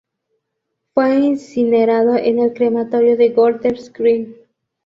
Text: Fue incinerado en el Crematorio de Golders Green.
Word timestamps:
Fue 0.95 1.13
incinerado 1.19 2.15
en 2.17 2.39
el 2.39 2.53
Crematorio 2.55 3.15
de 3.17 3.29
Golders 3.29 3.93
Green. 3.93 4.35